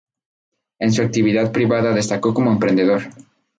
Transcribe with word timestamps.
En 0.79 0.91
su 0.93 1.03
actividad 1.03 1.51
privada 1.51 1.93
destacó 1.93 2.33
como 2.33 2.49
emprendedor. 2.51 3.03